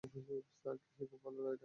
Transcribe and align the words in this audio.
Sir, 0.03 0.75
সে 0.93 1.03
খুব 1.11 1.19
ভালো 1.25 1.39
রাইডার। 1.39 1.59